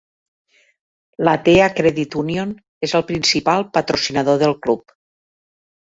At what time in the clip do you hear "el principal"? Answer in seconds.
3.01-3.67